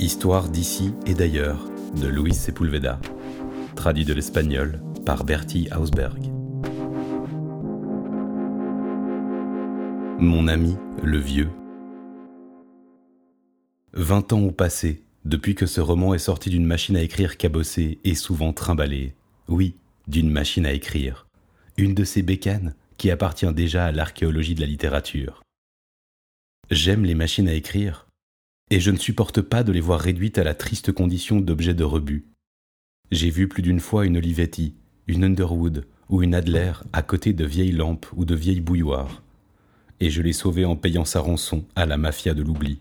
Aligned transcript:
Histoire 0.00 0.48
d'ici 0.48 0.94
et 1.04 1.12
d'ailleurs 1.12 1.68
de 2.00 2.08
Luis 2.08 2.32
Sepulveda, 2.32 2.98
traduit 3.76 4.06
de 4.06 4.14
l'espagnol 4.14 4.80
par 5.04 5.24
Bertie 5.24 5.68
Hausberg. 5.76 6.22
Mon 10.18 10.48
ami, 10.48 10.78
le 11.02 11.18
vieux. 11.18 11.50
Vingt 13.92 14.32
ans 14.32 14.38
ont 14.38 14.52
passé 14.52 15.04
depuis 15.26 15.54
que 15.54 15.66
ce 15.66 15.82
roman 15.82 16.14
est 16.14 16.18
sorti 16.18 16.48
d'une 16.48 16.64
machine 16.64 16.96
à 16.96 17.02
écrire 17.02 17.36
cabossée 17.36 17.98
et 18.02 18.14
souvent 18.14 18.54
trimballée. 18.54 19.12
Oui, 19.48 19.76
d'une 20.08 20.30
machine 20.30 20.64
à 20.64 20.72
écrire. 20.72 21.26
Une 21.76 21.94
de 21.94 22.04
ces 22.04 22.22
bécanes 22.22 22.74
qui 22.96 23.10
appartient 23.10 23.52
déjà 23.52 23.84
à 23.84 23.92
l'archéologie 23.92 24.54
de 24.54 24.62
la 24.62 24.66
littérature. 24.66 25.42
J'aime 26.70 27.04
les 27.04 27.14
machines 27.14 27.48
à 27.48 27.52
écrire, 27.52 28.06
et 28.70 28.80
je 28.80 28.90
ne 28.90 28.96
supporte 28.96 29.40
pas 29.42 29.64
de 29.64 29.72
les 29.72 29.80
voir 29.80 30.00
réduites 30.00 30.38
à 30.38 30.44
la 30.44 30.54
triste 30.54 30.92
condition 30.92 31.40
d'objets 31.40 31.74
de 31.74 31.84
rebut. 31.84 32.26
J'ai 33.10 33.30
vu 33.30 33.48
plus 33.48 33.62
d'une 33.62 33.80
fois 33.80 34.06
une 34.06 34.16
Olivetti, 34.16 34.74
une 35.08 35.24
Underwood 35.24 35.86
ou 36.08 36.22
une 36.22 36.34
Adler 36.34 36.72
à 36.92 37.02
côté 37.02 37.32
de 37.32 37.44
vieilles 37.44 37.72
lampes 37.72 38.06
ou 38.14 38.24
de 38.24 38.34
vieilles 38.34 38.60
bouilloires, 38.60 39.22
et 39.98 40.10
je 40.10 40.22
l'ai 40.22 40.32
sauvée 40.32 40.64
en 40.64 40.76
payant 40.76 41.04
sa 41.04 41.20
rançon 41.20 41.64
à 41.74 41.86
la 41.86 41.96
mafia 41.96 42.32
de 42.32 42.42
l'oubli. 42.42 42.80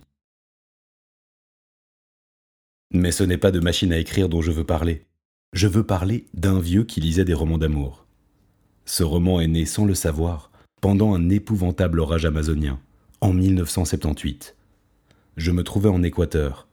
Mais 2.91 3.12
ce 3.12 3.23
n'est 3.23 3.37
pas 3.37 3.51
de 3.51 3.59
machine 3.59 3.93
à 3.93 3.98
écrire 3.98 4.29
dont 4.29 4.41
je 4.41 4.51
veux 4.51 4.63
parler. 4.63 5.05
Je 5.53 5.67
veux 5.67 5.84
parler 5.84 6.26
d'un 6.34 6.59
vieux 6.59 6.84
qui 6.84 7.01
lisait 7.01 7.26
des 7.26 7.34
romans 7.34 7.57
d'amour. 7.57 8.05
Ce 8.85 9.03
roman 9.03 9.40
est 9.41 9.48
né 9.48 9.65
sans 9.65 9.85
le 9.85 9.95
savoir 9.95 10.51
pendant 10.81 11.13
un 11.13 11.29
épouvantable 11.29 11.99
orage 11.99 12.26
amazonien, 12.26 12.79
en 13.21 13.34
1978. 13.34 14.55
Je 15.40 15.51
me 15.51 15.63
trouvais 15.63 15.87
en 15.87 16.04
Équateur, 16.04 16.68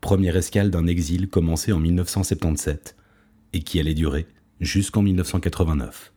première 0.00 0.36
escale 0.36 0.70
d'un 0.70 0.86
exil 0.86 1.28
commencé 1.28 1.70
en 1.72 1.78
1977 1.78 2.96
et 3.52 3.60
qui 3.60 3.78
allait 3.78 3.92
durer 3.92 4.26
jusqu'en 4.58 5.02
1989. 5.02 6.14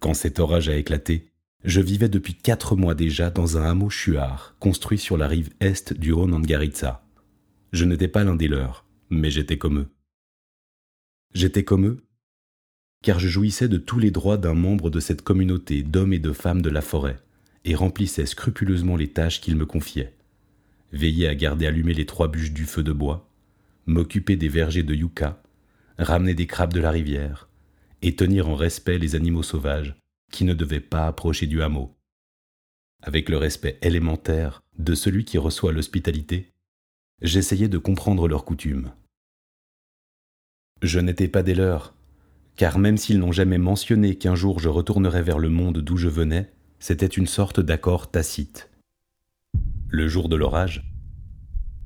Quand 0.00 0.14
cet 0.14 0.38
orage 0.38 0.68
a 0.68 0.76
éclaté, 0.76 1.32
je 1.64 1.80
vivais 1.80 2.08
depuis 2.08 2.36
quatre 2.36 2.76
mois 2.76 2.94
déjà 2.94 3.30
dans 3.30 3.58
un 3.58 3.64
hameau 3.64 3.90
chuard 3.90 4.54
construit 4.60 4.98
sur 4.98 5.16
la 5.16 5.26
rive 5.26 5.50
est 5.58 5.92
du 5.92 6.12
Onangaritsa. 6.12 7.04
Je 7.72 7.84
n'étais 7.84 8.06
pas 8.06 8.22
l'un 8.22 8.36
des 8.36 8.46
leurs, 8.46 8.86
mais 9.10 9.32
j'étais 9.32 9.58
comme 9.58 9.80
eux. 9.80 9.88
J'étais 11.34 11.64
comme 11.64 11.86
eux 11.86 12.04
car 13.02 13.18
je 13.18 13.26
jouissais 13.26 13.66
de 13.66 13.78
tous 13.78 13.98
les 13.98 14.12
droits 14.12 14.36
d'un 14.36 14.54
membre 14.54 14.88
de 14.88 15.00
cette 15.00 15.22
communauté 15.22 15.82
d'hommes 15.82 16.12
et 16.12 16.20
de 16.20 16.32
femmes 16.32 16.62
de 16.62 16.70
la 16.70 16.82
forêt, 16.82 17.20
et 17.64 17.74
remplissais 17.74 18.26
scrupuleusement 18.26 18.96
les 18.96 19.08
tâches 19.08 19.40
qu'ils 19.40 19.56
me 19.56 19.66
confiaient. 19.66 20.14
Veiller 20.92 21.28
à 21.28 21.34
garder 21.34 21.66
allumées 21.66 21.94
les 21.94 22.06
trois 22.06 22.28
bûches 22.28 22.52
du 22.52 22.64
feu 22.64 22.82
de 22.82 22.92
bois, 22.92 23.28
m'occuper 23.86 24.36
des 24.36 24.48
vergers 24.48 24.82
de 24.82 24.94
yucca, 24.94 25.42
ramener 25.98 26.34
des 26.34 26.46
crabes 26.46 26.72
de 26.72 26.80
la 26.80 26.90
rivière, 26.90 27.48
et 28.02 28.16
tenir 28.16 28.48
en 28.48 28.54
respect 28.54 28.98
les 28.98 29.14
animaux 29.14 29.42
sauvages 29.42 29.94
qui 30.32 30.44
ne 30.44 30.54
devaient 30.54 30.80
pas 30.80 31.06
approcher 31.06 31.46
du 31.46 31.62
hameau. 31.62 31.94
Avec 33.02 33.28
le 33.28 33.36
respect 33.36 33.78
élémentaire 33.82 34.60
de 34.78 34.94
celui 34.94 35.24
qui 35.24 35.38
reçoit 35.38 35.72
l'hospitalité, 35.72 36.50
j'essayais 37.20 37.68
de 37.68 37.78
comprendre 37.78 38.28
leurs 38.28 38.44
coutumes. 38.44 38.92
Je 40.82 40.98
n'étais 40.98 41.28
pas 41.28 41.42
des 41.42 41.54
leurs, 41.54 41.94
car 42.56 42.78
même 42.78 42.96
s'ils 42.96 43.18
n'ont 43.18 43.32
jamais 43.32 43.58
mentionné 43.58 44.16
qu'un 44.16 44.34
jour 44.34 44.58
je 44.58 44.68
retournerais 44.68 45.22
vers 45.22 45.38
le 45.38 45.48
monde 45.48 45.78
d'où 45.78 45.96
je 45.96 46.08
venais, 46.08 46.52
c'était 46.82 47.06
une 47.06 47.28
sorte 47.28 47.60
d'accord 47.60 48.10
tacite. 48.10 48.68
Le 49.88 50.08
jour 50.08 50.28
de 50.28 50.34
l'orage, 50.34 50.92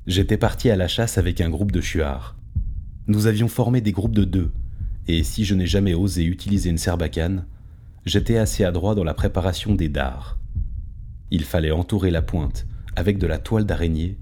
j'étais 0.07 0.39
parti 0.39 0.71
à 0.71 0.77
la 0.77 0.89
chasse 0.89 1.19
avec 1.19 1.43
un 1.43 1.51
groupe 1.51 1.71
de 1.71 1.83
chuards. 1.83 2.35
Nous 3.07 3.27
avions 3.27 3.49
formé 3.49 3.83
des 3.83 3.93
groupes 3.93 4.15
de 4.15 4.25
deux, 4.25 4.53
et 5.07 5.23
si 5.23 5.45
je 5.45 5.55
n'ai 5.55 5.67
jamais 5.67 5.93
osé 5.93 6.25
utiliser 6.25 6.71
une 6.71 6.79
serbacane, 6.79 7.45
j'étais 8.07 8.39
assez 8.39 8.65
adroit 8.65 8.95
dans 8.95 9.05
la 9.05 9.13
préparation 9.13 9.75
des 9.75 9.91
dards. 9.91 10.39
Il 11.31 11.45
fallait 11.45 11.73
entourer 11.73 12.11
la 12.11 12.23
pointe 12.23 12.67
avec 12.97 13.19
de 13.19 13.27
la 13.27 13.37
toile 13.37 13.67
d'araignée 13.67 14.17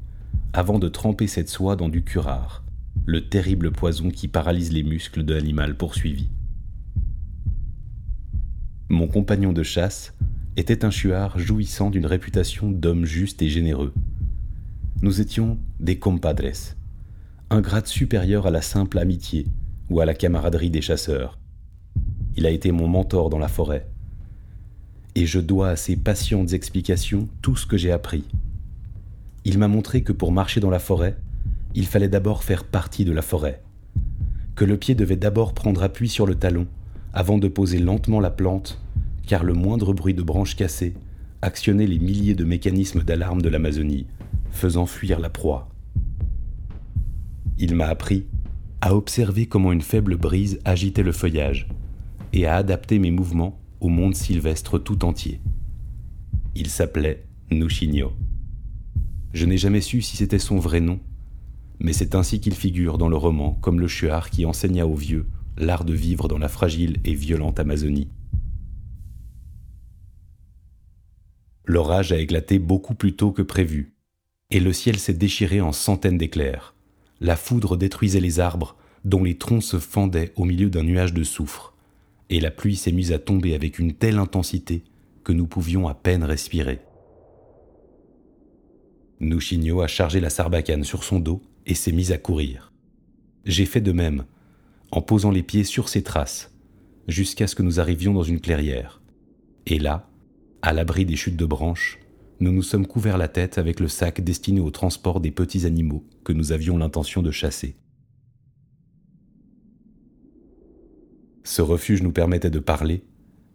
avant 0.52 0.80
de 0.80 0.88
tremper 0.88 1.28
cette 1.28 1.50
soie 1.50 1.76
dans 1.76 1.88
du 1.88 2.02
curare, 2.02 2.64
le 3.06 3.28
terrible 3.28 3.70
poison 3.70 4.10
qui 4.10 4.26
paralyse 4.26 4.72
les 4.72 4.82
muscles 4.82 5.24
de 5.24 5.34
l'animal 5.34 5.76
poursuivi. 5.76 6.30
Mon 8.88 9.06
compagnon 9.06 9.52
de 9.52 9.62
chasse 9.62 10.12
était 10.56 10.84
un 10.84 10.90
chuard 10.90 11.38
jouissant 11.38 11.90
d'une 11.90 12.06
réputation 12.06 12.70
d'homme 12.70 13.04
juste 13.04 13.42
et 13.42 13.48
généreux. 13.48 13.92
Nous 15.02 15.20
étions 15.20 15.58
des 15.80 15.98
compadres, 15.98 16.76
un 17.50 17.60
grade 17.60 17.86
supérieur 17.86 18.46
à 18.46 18.50
la 18.50 18.62
simple 18.62 18.98
amitié 18.98 19.46
ou 19.90 20.00
à 20.00 20.06
la 20.06 20.14
camaraderie 20.14 20.70
des 20.70 20.80
chasseurs. 20.80 21.38
Il 22.36 22.46
a 22.46 22.50
été 22.50 22.70
mon 22.70 22.86
mentor 22.86 23.30
dans 23.30 23.38
la 23.38 23.48
forêt. 23.48 23.88
Et 25.16 25.26
je 25.26 25.40
dois 25.40 25.70
à 25.70 25.76
ses 25.76 25.96
patientes 25.96 26.52
explications 26.52 27.28
tout 27.42 27.56
ce 27.56 27.66
que 27.66 27.76
j'ai 27.76 27.92
appris. 27.92 28.24
Il 29.44 29.58
m'a 29.58 29.68
montré 29.68 30.02
que 30.02 30.12
pour 30.12 30.32
marcher 30.32 30.60
dans 30.60 30.70
la 30.70 30.78
forêt, 30.78 31.16
il 31.74 31.86
fallait 31.86 32.08
d'abord 32.08 32.44
faire 32.44 32.64
partie 32.64 33.04
de 33.04 33.12
la 33.12 33.22
forêt, 33.22 33.62
que 34.54 34.64
le 34.64 34.76
pied 34.76 34.94
devait 34.94 35.16
d'abord 35.16 35.52
prendre 35.52 35.82
appui 35.82 36.08
sur 36.08 36.26
le 36.26 36.36
talon 36.36 36.66
avant 37.12 37.38
de 37.38 37.48
poser 37.48 37.78
lentement 37.78 38.20
la 38.20 38.30
plante 38.30 38.80
car 39.26 39.44
le 39.44 39.54
moindre 39.54 39.92
bruit 39.92 40.14
de 40.14 40.22
branches 40.22 40.56
cassées 40.56 40.94
actionnait 41.42 41.86
les 41.86 41.98
milliers 41.98 42.34
de 42.34 42.44
mécanismes 42.44 43.02
d'alarme 43.02 43.42
de 43.42 43.48
l'Amazonie, 43.48 44.06
faisant 44.50 44.86
fuir 44.86 45.20
la 45.20 45.30
proie. 45.30 45.68
Il 47.58 47.74
m'a 47.74 47.86
appris 47.86 48.26
à 48.80 48.94
observer 48.94 49.46
comment 49.46 49.72
une 49.72 49.80
faible 49.80 50.16
brise 50.16 50.58
agitait 50.64 51.02
le 51.02 51.12
feuillage 51.12 51.68
et 52.32 52.46
à 52.46 52.56
adapter 52.56 52.98
mes 52.98 53.10
mouvements 53.10 53.58
au 53.80 53.88
monde 53.88 54.14
sylvestre 54.14 54.78
tout 54.78 55.04
entier. 55.04 55.40
Il 56.54 56.68
s'appelait 56.68 57.24
Nushino. 57.50 58.12
Je 59.32 59.46
n'ai 59.46 59.56
jamais 59.56 59.80
su 59.80 60.02
si 60.02 60.16
c'était 60.16 60.38
son 60.38 60.58
vrai 60.58 60.80
nom, 60.80 61.00
mais 61.80 61.92
c'est 61.92 62.14
ainsi 62.14 62.40
qu'il 62.40 62.54
figure 62.54 62.98
dans 62.98 63.08
le 63.08 63.16
roman 63.16 63.58
comme 63.60 63.80
le 63.80 63.88
chuard 63.88 64.30
qui 64.30 64.46
enseigna 64.46 64.86
aux 64.86 64.94
vieux 64.94 65.26
l'art 65.56 65.84
de 65.84 65.92
vivre 65.92 66.28
dans 66.28 66.38
la 66.38 66.48
fragile 66.48 66.98
et 67.04 67.14
violente 67.14 67.60
Amazonie. 67.60 68.08
L'orage 71.66 72.12
a 72.12 72.18
éclaté 72.18 72.58
beaucoup 72.58 72.94
plus 72.94 73.16
tôt 73.16 73.32
que 73.32 73.42
prévu, 73.42 73.94
et 74.50 74.60
le 74.60 74.72
ciel 74.72 74.98
s'est 74.98 75.14
déchiré 75.14 75.60
en 75.60 75.72
centaines 75.72 76.18
d'éclairs. 76.18 76.74
La 77.20 77.36
foudre 77.36 77.76
détruisait 77.76 78.20
les 78.20 78.40
arbres, 78.40 78.76
dont 79.04 79.24
les 79.24 79.38
troncs 79.38 79.62
se 79.62 79.78
fendaient 79.78 80.32
au 80.36 80.44
milieu 80.44 80.70
d'un 80.70 80.82
nuage 80.82 81.14
de 81.14 81.24
soufre, 81.24 81.74
et 82.30 82.40
la 82.40 82.50
pluie 82.50 82.76
s'est 82.76 82.92
mise 82.92 83.12
à 83.12 83.18
tomber 83.18 83.54
avec 83.54 83.78
une 83.78 83.94
telle 83.94 84.18
intensité 84.18 84.84
que 85.24 85.32
nous 85.32 85.46
pouvions 85.46 85.88
à 85.88 85.94
peine 85.94 86.24
respirer. 86.24 86.80
Nushino 89.20 89.80
a 89.80 89.86
chargé 89.86 90.20
la 90.20 90.30
sarbacane 90.30 90.84
sur 90.84 91.04
son 91.04 91.18
dos 91.18 91.40
et 91.66 91.74
s'est 91.74 91.92
mis 91.92 92.12
à 92.12 92.18
courir. 92.18 92.72
J'ai 93.44 93.66
fait 93.66 93.80
de 93.80 93.92
même, 93.92 94.24
en 94.90 95.00
posant 95.00 95.30
les 95.30 95.42
pieds 95.42 95.64
sur 95.64 95.88
ses 95.88 96.02
traces, 96.02 96.52
jusqu'à 97.08 97.46
ce 97.46 97.54
que 97.54 97.62
nous 97.62 97.80
arrivions 97.80 98.12
dans 98.12 98.22
une 98.22 98.40
clairière. 98.40 99.00
Et 99.66 99.78
là, 99.78 100.08
à 100.64 100.72
l'abri 100.72 101.04
des 101.04 101.14
chutes 101.14 101.36
de 101.36 101.44
branches, 101.44 101.98
nous 102.40 102.50
nous 102.50 102.62
sommes 102.62 102.86
couverts 102.86 103.18
la 103.18 103.28
tête 103.28 103.58
avec 103.58 103.80
le 103.80 103.88
sac 103.88 104.22
destiné 104.22 104.60
au 104.60 104.70
transport 104.70 105.20
des 105.20 105.30
petits 105.30 105.66
animaux 105.66 106.06
que 106.24 106.32
nous 106.32 106.52
avions 106.52 106.78
l'intention 106.78 107.20
de 107.20 107.30
chasser. 107.30 107.76
Ce 111.42 111.60
refuge 111.60 112.02
nous 112.02 112.12
permettait 112.12 112.48
de 112.48 112.60
parler, 112.60 113.04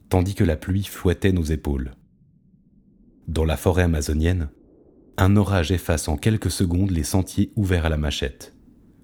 tandis 0.10 0.36
que 0.36 0.44
la 0.44 0.56
pluie 0.56 0.84
fouettait 0.84 1.32
nos 1.32 1.42
épaules. 1.42 1.94
Dans 3.28 3.46
la 3.46 3.58
forêt 3.58 3.84
amazonienne, 3.84 4.50
un 5.18 5.36
orage 5.36 5.72
efface 5.72 6.10
en 6.10 6.16
quelques 6.16 6.52
secondes 6.52 6.92
les 6.92 7.04
sentiers 7.04 7.52
ouverts 7.56 7.88
à 7.88 7.90
la 7.90 7.98
machette. 7.98 8.54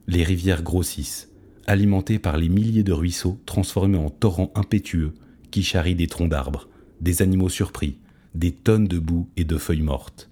Les 0.05 0.21
rivières 0.21 0.61
grossissent, 0.61 1.31
alimentées 1.65 2.19
par 2.19 2.37
les 2.37 2.49
milliers 2.49 2.83
de 2.83 2.93
ruisseaux 2.93 3.41
transformés 3.47 3.97
en 3.97 4.11
torrents 4.11 4.51
impétueux 4.53 5.15
qui 5.49 5.63
charrient 5.63 5.95
des 5.95 6.05
troncs 6.05 6.29
d'arbres, 6.29 6.69
des 7.01 7.21
animaux 7.21 7.49
surpris, 7.49 7.97
des 8.33 8.51
tonnes 8.51 8.87
de 8.87 8.99
boue 8.99 9.29
et 9.37 9.43
de 9.43 9.57
feuilles 9.57 9.81
mortes. 9.81 10.29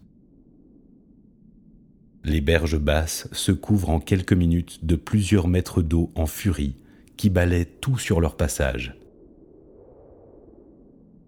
Les 2.25 2.42
berges 2.42 2.80
basses 2.80 3.27
se 3.31 3.51
couvrent 3.51 3.89
en 3.89 4.00
quelques 4.00 4.33
minutes 4.33 4.86
de 4.86 4.95
plusieurs 4.95 5.48
mètres 5.48 5.81
d'eau 5.81 6.10
en 6.15 6.25
furie 6.25 6.75
qui 7.18 7.30
balaient 7.30 7.65
tout 7.65 7.98
sur 7.98 8.21
leur 8.21 8.38
passage. 8.38 8.95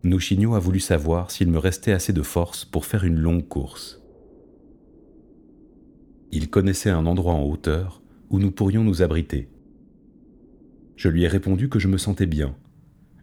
Nushino 0.04 0.56
a 0.56 0.60
voulu 0.60 0.80
savoir 0.80 1.32
s'il 1.32 1.50
me 1.50 1.58
restait 1.58 1.92
assez 1.92 2.14
de 2.14 2.22
force 2.22 2.64
pour 2.64 2.86
faire 2.86 3.04
une 3.04 3.18
longue 3.18 3.48
course. 3.48 4.02
Il 6.32 6.50
connaissait 6.50 6.92
un 6.92 7.06
endroit 7.06 7.34
en 7.34 7.44
hauteur 7.44 8.02
où 8.30 8.40
nous 8.40 8.52
pourrions 8.52 8.84
nous 8.84 9.02
abriter. 9.02 9.50
Je 10.96 11.10
lui 11.10 11.24
ai 11.24 11.28
répondu 11.28 11.70
que 11.70 11.80
je 11.80 11.88
me 11.88 11.98
sentais 11.98 12.26
bien, 12.26 12.56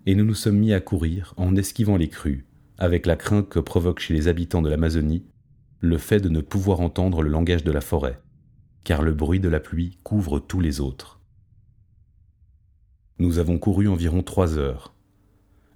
et 0.06 0.14
nous 0.14 0.24
nous 0.24 0.34
sommes 0.34 0.58
mis 0.58 0.72
à 0.72 0.80
courir 0.80 1.34
en 1.36 1.56
esquivant 1.56 1.96
les 1.96 2.08
crues, 2.08 2.46
avec 2.78 3.06
la 3.06 3.16
crainte 3.16 3.48
que 3.48 3.58
provoque 3.58 4.00
chez 4.00 4.14
les 4.14 4.28
habitants 4.28 4.62
de 4.62 4.68
l'Amazonie 4.68 5.24
le 5.82 5.98
fait 5.98 6.20
de 6.20 6.28
ne 6.28 6.40
pouvoir 6.40 6.80
entendre 6.80 7.22
le 7.22 7.28
langage 7.28 7.64
de 7.64 7.72
la 7.72 7.80
forêt, 7.80 8.20
car 8.84 9.02
le 9.02 9.12
bruit 9.12 9.40
de 9.40 9.48
la 9.48 9.58
pluie 9.58 9.98
couvre 10.04 10.38
tous 10.38 10.60
les 10.60 10.80
autres. 10.80 11.20
Nous 13.18 13.38
avons 13.38 13.58
couru 13.58 13.88
environ 13.88 14.22
trois 14.22 14.56
heures. 14.56 14.94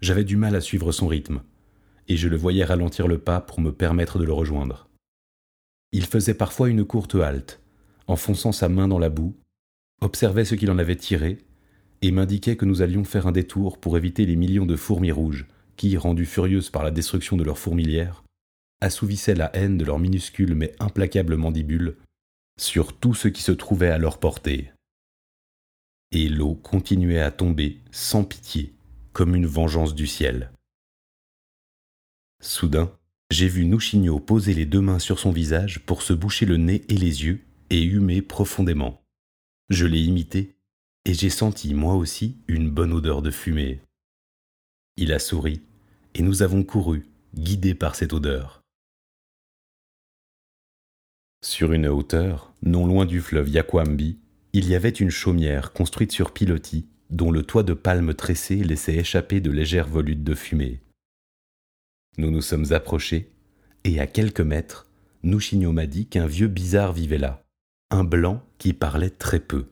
J'avais 0.00 0.24
du 0.24 0.36
mal 0.36 0.54
à 0.54 0.60
suivre 0.60 0.92
son 0.92 1.08
rythme, 1.08 1.42
et 2.06 2.16
je 2.16 2.28
le 2.28 2.36
voyais 2.36 2.64
ralentir 2.64 3.08
le 3.08 3.18
pas 3.18 3.40
pour 3.40 3.60
me 3.60 3.72
permettre 3.72 4.20
de 4.20 4.24
le 4.24 4.32
rejoindre. 4.32 4.88
Il 5.90 6.06
faisait 6.06 6.34
parfois 6.34 6.68
une 6.68 6.84
courte 6.84 7.16
halte, 7.16 7.60
enfonçant 8.06 8.52
sa 8.52 8.68
main 8.68 8.86
dans 8.86 9.00
la 9.00 9.08
boue, 9.08 9.36
observait 10.00 10.44
ce 10.44 10.54
qu'il 10.54 10.70
en 10.70 10.78
avait 10.78 10.96
tiré, 10.96 11.38
et 12.02 12.10
m'indiquait 12.10 12.56
que 12.56 12.64
nous 12.64 12.82
allions 12.82 13.04
faire 13.04 13.26
un 13.26 13.32
détour 13.32 13.78
pour 13.78 13.96
éviter 13.96 14.26
les 14.26 14.36
millions 14.36 14.66
de 14.66 14.76
fourmis 14.76 15.12
rouges 15.12 15.46
qui, 15.76 15.96
rendues 15.96 16.26
furieuses 16.26 16.70
par 16.70 16.84
la 16.84 16.90
destruction 16.90 17.36
de 17.36 17.44
leurs 17.44 17.58
fourmilières, 17.58 18.24
assouvissaient 18.80 19.34
la 19.34 19.54
haine 19.56 19.78
de 19.78 19.84
leurs 19.84 19.98
minuscules 19.98 20.54
mais 20.54 20.72
implacables 20.78 21.36
mandibules 21.36 21.96
sur 22.58 22.96
tout 22.96 23.14
ce 23.14 23.28
qui 23.28 23.42
se 23.42 23.52
trouvait 23.52 23.90
à 23.90 23.98
leur 23.98 24.18
portée. 24.18 24.70
Et 26.12 26.28
l'eau 26.28 26.54
continuait 26.54 27.20
à 27.20 27.30
tomber 27.30 27.80
sans 27.90 28.24
pitié, 28.24 28.74
comme 29.12 29.34
une 29.34 29.46
vengeance 29.46 29.94
du 29.94 30.06
ciel. 30.06 30.50
Soudain, 32.40 32.92
j'ai 33.30 33.48
vu 33.48 33.64
Nouchigno 33.64 34.20
poser 34.20 34.54
les 34.54 34.66
deux 34.66 34.80
mains 34.80 34.98
sur 34.98 35.18
son 35.18 35.32
visage 35.32 35.80
pour 35.84 36.02
se 36.02 36.12
boucher 36.12 36.46
le 36.46 36.58
nez 36.58 36.84
et 36.88 36.96
les 36.96 37.24
yeux 37.24 37.40
et 37.70 37.82
humer 37.82 38.22
profondément. 38.22 39.02
Je 39.68 39.84
l'ai 39.84 40.00
imité 40.00 40.55
et 41.06 41.14
j'ai 41.14 41.30
senti 41.30 41.72
moi 41.72 41.94
aussi 41.94 42.36
une 42.48 42.68
bonne 42.68 42.92
odeur 42.92 43.22
de 43.22 43.30
fumée. 43.30 43.80
Il 44.96 45.12
a 45.12 45.20
souri 45.20 45.62
et 46.14 46.22
nous 46.22 46.42
avons 46.42 46.64
couru, 46.64 47.06
guidés 47.36 47.76
par 47.76 47.94
cette 47.94 48.12
odeur. 48.12 48.60
Sur 51.44 51.72
une 51.72 51.86
hauteur, 51.86 52.52
non 52.62 52.86
loin 52.88 53.06
du 53.06 53.20
fleuve 53.20 53.48
Yakwambi, 53.48 54.18
il 54.52 54.68
y 54.68 54.74
avait 54.74 54.88
une 54.88 55.10
chaumière 55.10 55.72
construite 55.72 56.10
sur 56.10 56.32
pilotis 56.32 56.88
dont 57.10 57.30
le 57.30 57.44
toit 57.44 57.62
de 57.62 57.74
palme 57.74 58.12
tressé 58.12 58.56
laissait 58.64 58.96
échapper 58.96 59.40
de 59.40 59.52
légères 59.52 59.86
volutes 59.86 60.24
de 60.24 60.34
fumée. 60.34 60.80
Nous 62.18 62.32
nous 62.32 62.42
sommes 62.42 62.72
approchés, 62.72 63.30
et 63.84 64.00
à 64.00 64.08
quelques 64.08 64.40
mètres, 64.40 64.90
Nouchigno 65.22 65.70
m'a 65.70 65.86
dit 65.86 66.06
qu'un 66.06 66.26
vieux 66.26 66.48
bizarre 66.48 66.92
vivait 66.92 67.18
là, 67.18 67.44
un 67.92 68.02
blanc 68.02 68.42
qui 68.58 68.72
parlait 68.72 69.10
très 69.10 69.38
peu. 69.38 69.66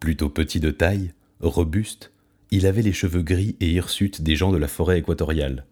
Plutôt 0.00 0.30
petit 0.30 0.60
de 0.60 0.70
taille, 0.70 1.12
robuste, 1.40 2.10
il 2.50 2.66
avait 2.66 2.82
les 2.82 2.92
cheveux 2.92 3.22
gris 3.22 3.56
et 3.60 3.70
hirsutes 3.70 4.22
des 4.22 4.34
gens 4.34 4.50
de 4.50 4.56
la 4.56 4.66
forêt 4.66 4.98
équatoriale. 4.98 5.66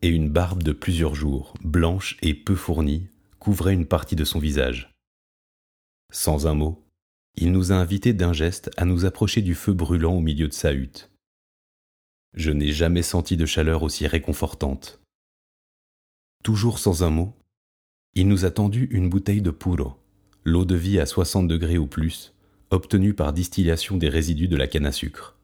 Et 0.00 0.08
une 0.08 0.30
barbe 0.30 0.62
de 0.62 0.72
plusieurs 0.72 1.14
jours, 1.14 1.54
blanche 1.62 2.16
et 2.22 2.34
peu 2.34 2.56
fournie, 2.56 3.08
couvrait 3.38 3.74
une 3.74 3.86
partie 3.86 4.16
de 4.16 4.24
son 4.24 4.38
visage. 4.38 4.90
Sans 6.10 6.46
un 6.46 6.54
mot, 6.54 6.82
il 7.36 7.52
nous 7.52 7.70
a 7.70 7.76
invités 7.76 8.14
d'un 8.14 8.32
geste 8.32 8.70
à 8.76 8.86
nous 8.86 9.04
approcher 9.04 9.42
du 9.42 9.54
feu 9.54 9.72
brûlant 9.74 10.14
au 10.14 10.20
milieu 10.20 10.48
de 10.48 10.52
sa 10.52 10.72
hutte. 10.72 11.10
Je 12.34 12.50
n'ai 12.50 12.72
jamais 12.72 13.02
senti 13.02 13.36
de 13.36 13.46
chaleur 13.46 13.82
aussi 13.82 14.06
réconfortante. 14.06 15.00
Toujours 16.42 16.78
sans 16.78 17.02
un 17.02 17.10
mot, 17.10 17.34
il 18.14 18.26
nous 18.26 18.46
a 18.46 18.50
tendu 18.50 18.88
une 18.90 19.10
bouteille 19.10 19.42
de 19.42 19.50
puro, 19.50 19.96
l'eau 20.44 20.64
de 20.64 20.74
vie 20.74 20.98
à 20.98 21.06
60 21.06 21.46
degrés 21.46 21.78
ou 21.78 21.86
plus, 21.86 22.34
obtenue 22.72 23.14
par 23.14 23.32
distillation 23.32 23.96
des 23.96 24.08
résidus 24.08 24.48
de 24.48 24.56
la 24.56 24.66
canne 24.66 24.86
à 24.86 24.92
sucre. 24.92 25.36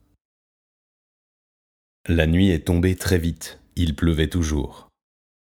La 2.09 2.27
nuit 2.27 2.49
est 2.49 2.67
tombée 2.67 2.97
très 2.97 3.19
vite, 3.19 3.61
il 3.77 3.95
pleuvait 3.95 4.31
toujours. 4.31 4.89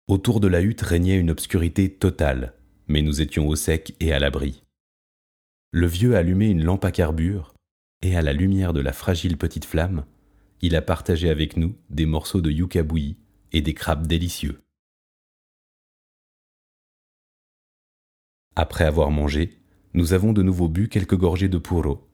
Autour 0.08 0.40
de 0.40 0.48
la 0.48 0.62
hutte 0.62 0.80
régnait 0.80 1.16
une 1.16 1.30
obscurité 1.30 1.88
totale, 1.88 2.54
mais 2.88 3.02
nous 3.02 3.20
étions 3.20 3.46
au 3.46 3.54
sec 3.54 3.94
et 4.00 4.12
à 4.12 4.18
l'abri. 4.18 4.64
Le 5.70 5.86
vieux 5.86 6.16
allumait 6.16 6.50
une 6.50 6.64
lampe 6.64 6.84
à 6.84 6.90
carbure, 6.90 7.54
et 8.02 8.16
à 8.16 8.22
la 8.22 8.32
lumière 8.32 8.72
de 8.72 8.80
la 8.80 8.92
fragile 8.92 9.36
petite 9.36 9.64
flamme, 9.64 10.04
il 10.62 10.74
a 10.74 10.82
partagé 10.82 11.30
avec 11.30 11.56
nous 11.56 11.76
des 11.88 12.06
morceaux 12.06 12.40
de 12.40 12.50
yucca 12.50 12.82
bouilli 12.82 13.16
et 13.52 13.62
des 13.62 13.74
crabes 13.74 14.08
délicieux. 14.08 14.60
Après 18.56 18.84
avoir 18.84 19.12
mangé, 19.12 19.59
nous 19.94 20.12
avons 20.12 20.32
de 20.32 20.42
nouveau 20.42 20.68
bu 20.68 20.88
quelques 20.88 21.16
gorgées 21.16 21.48
de 21.48 21.58
puro. 21.58 22.06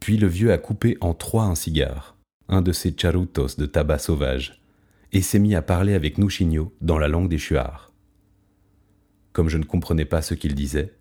Puis 0.00 0.16
le 0.16 0.26
vieux 0.26 0.52
a 0.52 0.58
coupé 0.58 0.96
en 1.00 1.12
trois 1.12 1.44
un 1.44 1.54
cigare, 1.54 2.16
un 2.48 2.62
de 2.62 2.72
ces 2.72 2.94
charutos 2.96 3.56
de 3.58 3.66
tabac 3.66 3.98
sauvage, 3.98 4.62
et 5.12 5.20
s'est 5.20 5.38
mis 5.38 5.54
à 5.54 5.62
parler 5.62 5.94
avec 5.94 6.18
Nouchigno 6.18 6.74
dans 6.80 6.98
la 6.98 7.08
langue 7.08 7.28
des 7.28 7.38
chuards. 7.38 7.92
Comme 9.32 9.48
je 9.48 9.58
ne 9.58 9.64
comprenais 9.64 10.04
pas 10.04 10.22
ce 10.22 10.34
qu'il 10.34 10.54
disait, 10.54 10.94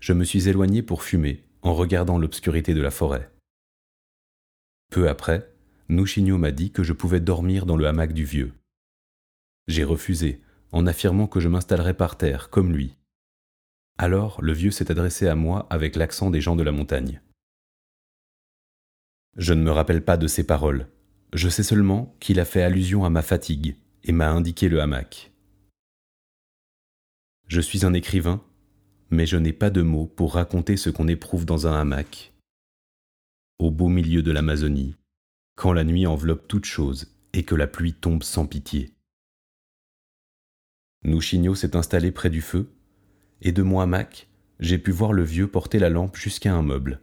je 0.00 0.12
me 0.12 0.24
suis 0.24 0.48
éloigné 0.48 0.82
pour 0.82 1.02
fumer 1.02 1.44
en 1.62 1.74
regardant 1.74 2.18
l'obscurité 2.18 2.72
de 2.72 2.80
la 2.80 2.90
forêt. 2.90 3.30
Peu 4.90 5.08
après, 5.08 5.52
Nouchigno 5.88 6.38
m'a 6.38 6.50
dit 6.50 6.70
que 6.72 6.82
je 6.82 6.92
pouvais 6.92 7.20
dormir 7.20 7.66
dans 7.66 7.76
le 7.76 7.86
hamac 7.86 8.12
du 8.12 8.24
vieux. 8.24 8.52
J'ai 9.68 9.84
refusé, 9.84 10.40
en 10.72 10.86
affirmant 10.86 11.26
que 11.26 11.40
je 11.40 11.48
m'installerais 11.48 11.94
par 11.94 12.16
terre, 12.16 12.48
comme 12.48 12.72
lui. 12.72 12.96
Alors 14.02 14.40
le 14.40 14.54
vieux 14.54 14.70
s'est 14.70 14.90
adressé 14.90 15.28
à 15.28 15.34
moi 15.34 15.66
avec 15.68 15.94
l'accent 15.94 16.30
des 16.30 16.40
gens 16.40 16.56
de 16.56 16.62
la 16.62 16.72
montagne. 16.72 17.20
Je 19.36 19.52
ne 19.52 19.62
me 19.62 19.70
rappelle 19.70 20.02
pas 20.02 20.16
de 20.16 20.26
ses 20.26 20.42
paroles. 20.42 20.88
Je 21.34 21.50
sais 21.50 21.62
seulement 21.62 22.16
qu'il 22.18 22.40
a 22.40 22.46
fait 22.46 22.62
allusion 22.62 23.04
à 23.04 23.10
ma 23.10 23.20
fatigue 23.20 23.76
et 24.04 24.12
m'a 24.12 24.30
indiqué 24.30 24.70
le 24.70 24.80
hamac. 24.80 25.32
Je 27.46 27.60
suis 27.60 27.84
un 27.84 27.92
écrivain, 27.92 28.42
mais 29.10 29.26
je 29.26 29.36
n'ai 29.36 29.52
pas 29.52 29.68
de 29.68 29.82
mots 29.82 30.06
pour 30.06 30.32
raconter 30.32 30.78
ce 30.78 30.88
qu'on 30.88 31.06
éprouve 31.06 31.44
dans 31.44 31.66
un 31.66 31.78
hamac, 31.78 32.32
au 33.58 33.70
beau 33.70 33.88
milieu 33.88 34.22
de 34.22 34.32
l'Amazonie, 34.32 34.96
quand 35.56 35.74
la 35.74 35.84
nuit 35.84 36.06
enveloppe 36.06 36.48
toute 36.48 36.64
chose 36.64 37.14
et 37.34 37.42
que 37.42 37.54
la 37.54 37.66
pluie 37.66 37.92
tombe 37.92 38.22
sans 38.22 38.46
pitié. 38.46 38.94
Nouchigno 41.04 41.54
s'est 41.54 41.76
installé 41.76 42.12
près 42.12 42.30
du 42.30 42.40
feu, 42.40 42.72
et 43.42 43.52
de 43.52 43.62
mon 43.62 43.80
hamac, 43.80 44.28
j'ai 44.58 44.78
pu 44.78 44.90
voir 44.90 45.12
le 45.12 45.22
vieux 45.22 45.48
porter 45.48 45.78
la 45.78 45.88
lampe 45.88 46.16
jusqu'à 46.16 46.54
un 46.54 46.62
meuble, 46.62 47.00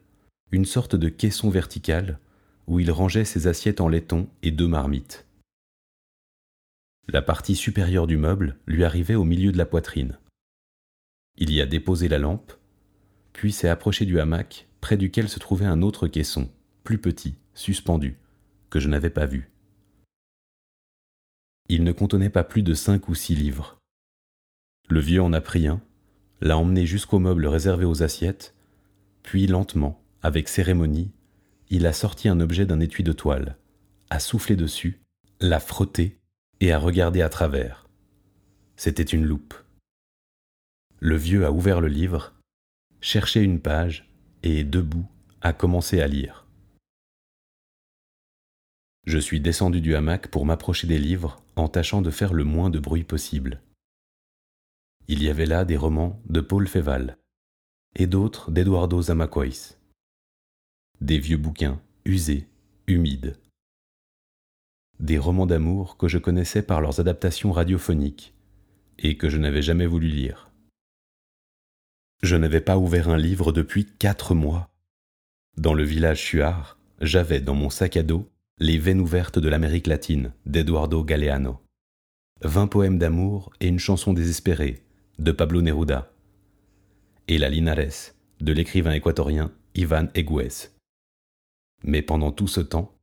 une 0.52 0.66
sorte 0.66 0.96
de 0.96 1.10
caisson 1.10 1.50
vertical 1.50 2.20
où 2.68 2.80
il 2.80 2.92
rangeait 2.92 3.26
ses 3.26 3.48
assiettes 3.48 3.82
en 3.82 3.88
laiton 3.88 4.30
et 4.44 4.52
deux 4.52 4.68
marmites. 4.68 5.26
La 7.08 7.22
partie 7.22 7.56
supérieure 7.56 8.06
du 8.06 8.18
meuble 8.18 8.58
lui 8.68 8.84
arrivait 8.84 9.16
au 9.16 9.24
milieu 9.24 9.52
de 9.52 9.58
la 9.58 9.66
poitrine. 9.66 10.18
Il 11.38 11.52
y 11.54 11.62
a 11.62 11.66
déposé 11.66 12.10
la 12.10 12.18
lampe, 12.18 12.54
puis 13.32 13.54
s'est 13.54 13.70
approché 13.70 14.06
du 14.06 14.20
hamac 14.20 14.68
près 14.82 14.98
duquel 14.98 15.30
se 15.30 15.40
trouvait 15.40 15.66
un 15.66 15.82
autre 15.82 16.08
caisson, 16.08 16.50
plus 16.84 16.98
petit, 16.98 17.36
suspendu, 17.54 18.18
que 18.70 18.80
je 18.80 18.90
n'avais 18.90 19.10
pas 19.10 19.26
vu. 19.26 19.50
Il 21.70 21.84
ne 21.84 21.92
contenait 21.92 22.30
pas 22.30 22.44
plus 22.44 22.64
de 22.64 22.74
cinq 22.74 23.08
ou 23.08 23.16
six 23.16 23.36
livres. 23.36 23.78
Le 24.90 25.00
vieux 25.00 25.22
en 25.22 25.34
a 25.34 25.42
pris 25.42 25.68
un, 25.68 25.82
l'a 26.42 26.58
emmené 26.58 26.86
jusqu'au 26.86 27.20
meuble 27.20 27.48
réservé 27.48 27.86
aux 27.86 28.04
assiettes, 28.04 28.56
puis 29.24 29.48
lentement, 29.48 30.02
avec 30.22 30.50
cérémonie, 30.50 31.12
il 31.70 31.86
a 31.86 31.94
sorti 31.94 32.30
un 32.30 32.40
objet 32.40 32.66
d'un 32.66 32.80
étui 32.80 33.04
de 33.04 33.12
toile, 33.12 33.58
a 34.10 34.20
soufflé 34.20 34.56
dessus, 34.56 35.02
l'a 35.40 35.60
frotté 35.60 36.20
et 36.60 36.72
a 36.72 36.80
regardé 36.80 37.22
à 37.22 37.30
travers. 37.30 37.88
C'était 38.76 39.04
une 39.04 39.26
loupe. 39.26 39.54
Le 41.00 41.16
vieux 41.16 41.46
a 41.46 41.52
ouvert 41.52 41.82
le 41.82 41.88
livre, 41.88 42.34
cherché 43.02 43.42
une 43.42 43.60
page 43.60 44.10
et, 44.44 44.64
debout, 44.64 45.08
a 45.42 45.54
commencé 45.54 46.02
à 46.02 46.08
lire. 46.08 46.46
Je 49.06 49.20
suis 49.20 49.40
descendu 49.40 49.80
du 49.80 49.96
hamac 49.96 50.28
pour 50.28 50.46
m'approcher 50.46 50.88
des 50.88 51.00
livres 51.00 51.42
en 51.56 51.70
tâchant 51.70 52.02
de 52.02 52.12
faire 52.12 52.34
le 52.34 52.44
moins 52.44 52.70
de 52.70 52.80
bruit 52.80 53.04
possible. 53.04 53.62
Il 55.10 55.24
y 55.24 55.30
avait 55.30 55.46
là 55.46 55.64
des 55.64 55.78
romans 55.78 56.22
de 56.28 56.42
Paul 56.42 56.68
Féval 56.68 57.18
et 57.96 58.08
d'autres 58.08 58.52
d'Eduardo 58.52 59.02
Zamacois. 59.04 59.78
Des 61.00 61.18
vieux 61.18 61.38
bouquins, 61.38 61.82
usés, 62.04 62.50
humides. 62.88 63.38
Des 65.00 65.18
romans 65.18 65.46
d'amour 65.46 65.96
que 65.96 66.10
je 66.10 66.18
connaissais 66.18 66.62
par 66.62 66.82
leurs 66.82 67.00
adaptations 67.00 67.54
radiophoniques 67.54 68.34
et 69.00 69.16
que 69.16 69.30
je 69.30 69.38
n'avais 69.38 69.62
jamais 69.62 69.86
voulu 69.86 70.10
lire. 70.10 70.52
Je 72.22 72.36
n'avais 72.36 72.60
pas 72.62 72.78
ouvert 72.78 73.08
un 73.08 73.18
livre 73.18 73.54
depuis 73.54 73.86
quatre 73.86 74.36
mois. 74.36 74.70
Dans 75.56 75.74
le 75.74 75.84
village 75.84 76.20
Chuard, 76.20 76.78
j'avais 77.00 77.40
dans 77.40 77.56
mon 77.56 77.70
sac 77.70 77.96
à 77.96 78.04
dos 78.04 78.30
les 78.60 78.78
veines 78.78 79.00
ouvertes 79.00 79.40
de 79.40 79.48
l'Amérique 79.48 79.88
latine 79.88 80.34
d'Eduardo 80.46 81.06
Galeano. 81.06 81.62
Vingt 82.42 82.68
poèmes 82.68 83.00
d'amour 83.00 83.54
et 83.62 83.68
une 83.68 83.80
chanson 83.80 84.12
désespérée 84.12 84.84
de 85.20 85.32
Pablo 85.32 85.62
Neruda. 85.62 86.12
Et 87.28 87.38
la 87.38 87.50
Linares 87.50 88.14
de 88.40 88.54
l'écrivain 88.54 88.94
équatorien 88.94 89.52
Ivan 89.74 90.08
Eguez. 90.14 90.70
Mais 91.84 92.02
pendant 92.02 92.32
tout 92.32 92.48
ce 92.48 92.62
temps, 92.62 92.96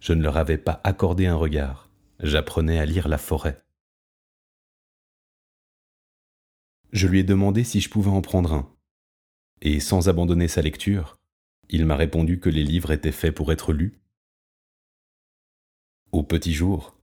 je 0.00 0.12
ne 0.12 0.22
leur 0.22 0.36
avais 0.36 0.58
pas 0.58 0.80
accordé 0.84 1.26
un 1.26 1.34
regard, 1.34 1.90
j'apprenais 2.20 2.78
à 2.78 2.86
lire 2.86 3.08
la 3.08 3.18
forêt. 3.18 3.62
Je 6.92 7.06
lui 7.06 7.20
ai 7.20 7.24
demandé 7.24 7.64
si 7.64 7.80
je 7.80 7.90
pouvais 7.90 8.10
en 8.10 8.22
prendre 8.22 8.52
un. 8.52 8.74
Et 9.60 9.80
sans 9.80 10.08
abandonner 10.08 10.48
sa 10.48 10.62
lecture, 10.62 11.16
il 11.68 11.84
m'a 11.84 11.96
répondu 11.96 12.40
que 12.40 12.48
les 12.48 12.64
livres 12.64 12.92
étaient 12.92 13.12
faits 13.12 13.34
pour 13.34 13.52
être 13.52 13.72
lus. 13.72 13.98
Au 16.12 16.22
petit 16.22 16.54
jour, 16.54 16.96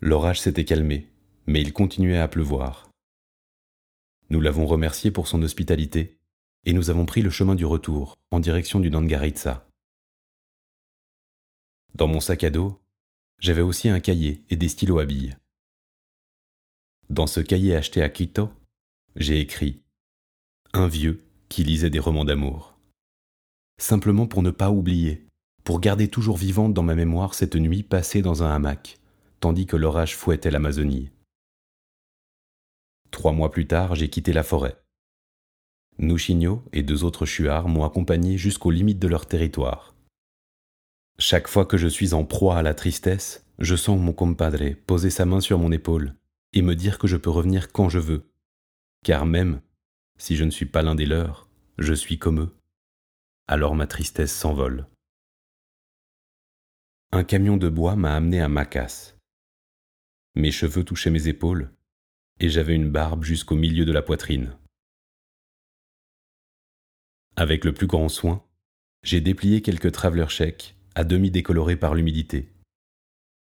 l'orage 0.00 0.40
s'était 0.40 0.64
calmé, 0.64 1.08
mais 1.46 1.62
il 1.62 1.72
continuait 1.72 2.18
à 2.18 2.28
pleuvoir. 2.28 2.91
Nous 4.32 4.40
l'avons 4.40 4.64
remercié 4.64 5.10
pour 5.10 5.28
son 5.28 5.42
hospitalité 5.42 6.16
et 6.64 6.72
nous 6.72 6.88
avons 6.88 7.04
pris 7.04 7.20
le 7.20 7.28
chemin 7.28 7.54
du 7.54 7.66
retour 7.66 8.16
en 8.30 8.40
direction 8.40 8.80
du 8.80 8.90
Nangaritsa. 8.90 9.68
Dans 11.94 12.08
mon 12.08 12.18
sac 12.18 12.42
à 12.42 12.48
dos, 12.48 12.80
j'avais 13.38 13.60
aussi 13.60 13.90
un 13.90 14.00
cahier 14.00 14.42
et 14.48 14.56
des 14.56 14.70
stylos 14.70 15.00
à 15.00 15.04
billes. 15.04 15.36
Dans 17.10 17.26
ce 17.26 17.40
cahier 17.40 17.76
acheté 17.76 18.00
à 18.00 18.08
Quito, 18.08 18.48
j'ai 19.16 19.38
écrit 19.38 19.82
Un 20.72 20.88
vieux 20.88 21.22
qui 21.50 21.62
lisait 21.62 21.90
des 21.90 21.98
romans 21.98 22.24
d'amour. 22.24 22.78
Simplement 23.76 24.26
pour 24.26 24.42
ne 24.42 24.50
pas 24.50 24.70
oublier, 24.70 25.26
pour 25.62 25.78
garder 25.78 26.08
toujours 26.08 26.38
vivante 26.38 26.72
dans 26.72 26.82
ma 26.82 26.94
mémoire 26.94 27.34
cette 27.34 27.56
nuit 27.56 27.82
passée 27.82 28.22
dans 28.22 28.42
un 28.42 28.50
hamac, 28.50 28.98
tandis 29.40 29.66
que 29.66 29.76
l'orage 29.76 30.16
fouettait 30.16 30.50
l'Amazonie. 30.50 31.10
Trois 33.12 33.32
mois 33.32 33.52
plus 33.52 33.68
tard, 33.68 33.94
j'ai 33.94 34.10
quitté 34.10 34.32
la 34.32 34.42
forêt. 34.42 34.76
Nouchigno 35.98 36.64
et 36.72 36.82
deux 36.82 37.04
autres 37.04 37.26
chuards 37.26 37.68
m'ont 37.68 37.84
accompagné 37.84 38.38
jusqu'aux 38.38 38.70
limites 38.72 38.98
de 38.98 39.06
leur 39.06 39.26
territoire. 39.26 39.94
Chaque 41.18 41.46
fois 41.46 41.66
que 41.66 41.76
je 41.76 41.86
suis 41.86 42.14
en 42.14 42.24
proie 42.24 42.56
à 42.56 42.62
la 42.62 42.74
tristesse, 42.74 43.46
je 43.58 43.76
sens 43.76 44.00
mon 44.00 44.12
compadre 44.12 44.74
poser 44.86 45.10
sa 45.10 45.26
main 45.26 45.40
sur 45.40 45.58
mon 45.58 45.70
épaule 45.70 46.16
et 46.54 46.62
me 46.62 46.74
dire 46.74 46.98
que 46.98 47.06
je 47.06 47.18
peux 47.18 47.30
revenir 47.30 47.70
quand 47.70 47.88
je 47.88 47.98
veux, 47.98 48.24
car 49.04 49.26
même 49.26 49.60
si 50.18 50.34
je 50.34 50.44
ne 50.44 50.50
suis 50.50 50.66
pas 50.66 50.82
l'un 50.82 50.94
des 50.94 51.06
leurs, 51.06 51.48
je 51.78 51.92
suis 51.92 52.18
comme 52.18 52.40
eux. 52.40 52.56
Alors 53.46 53.74
ma 53.74 53.86
tristesse 53.86 54.34
s'envole. 54.34 54.86
Un 57.12 57.24
camion 57.24 57.58
de 57.58 57.68
bois 57.68 57.94
m'a 57.94 58.16
amené 58.16 58.40
à 58.40 58.48
Macas. 58.48 59.14
Mes 60.34 60.50
cheveux 60.50 60.82
touchaient 60.82 61.10
mes 61.10 61.28
épaules 61.28 61.70
et 62.42 62.48
j'avais 62.48 62.74
une 62.74 62.90
barbe 62.90 63.22
jusqu'au 63.22 63.54
milieu 63.54 63.84
de 63.84 63.92
la 63.92 64.02
poitrine. 64.02 64.56
Avec 67.36 67.64
le 67.64 67.72
plus 67.72 67.86
grand 67.86 68.08
soin, 68.08 68.44
j'ai 69.04 69.20
déplié 69.20 69.62
quelques 69.62 69.92
traveler 69.92 70.28
chèques 70.28 70.74
à 70.96 71.04
demi 71.04 71.30
décolorés 71.30 71.76
par 71.76 71.94
l'humidité. 71.94 72.52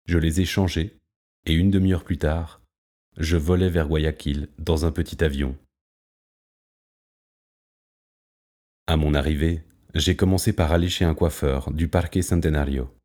Je 0.05 0.19
les 0.19 0.39
ai 0.39 0.45
changés 0.45 0.95
et 1.47 1.53
une 1.53 1.71
demi-heure 1.71 2.03
plus 2.03 2.19
tard, 2.19 2.61
je 3.17 3.37
volais 3.37 3.69
vers 3.69 3.87
Guayaquil 3.87 4.49
dans 4.59 4.85
un 4.85 4.91
petit 4.91 5.23
avion. 5.23 5.57
À 8.85 8.97
mon 8.97 9.15
arrivée, 9.15 9.63
j'ai 9.95 10.15
commencé 10.15 10.53
par 10.53 10.71
aller 10.71 10.89
chez 10.89 11.05
un 11.05 11.15
coiffeur 11.15 11.71
du 11.71 11.87
Parque 11.87 12.21
Centenario, 12.21 12.95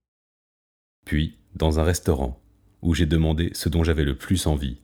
puis 1.07 1.39
dans 1.55 1.81
un 1.81 1.85
restaurant 1.85 2.39
où 2.83 2.95
j'ai 2.95 3.07
demandé 3.07 3.51
ce 3.55 3.71
dont 3.71 3.83
j'avais 3.83 4.05
le 4.05 4.19
plus 4.19 4.47
envie. 4.47 4.79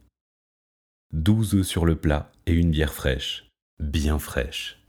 Douze 1.13 1.55
œufs 1.57 1.67
sur 1.67 1.85
le 1.85 1.95
plat 1.95 2.33
et 2.47 2.55
une 2.55 2.71
bière 2.71 2.95
fraîche, 2.95 3.51
bien 3.79 4.19
fraîche. 4.19 4.83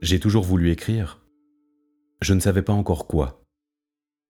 J'ai 0.00 0.18
toujours 0.18 0.44
voulu 0.44 0.70
écrire. 0.70 1.20
Je 2.22 2.32
ne 2.32 2.40
savais 2.40 2.62
pas 2.62 2.72
encore 2.72 3.06
quoi. 3.06 3.42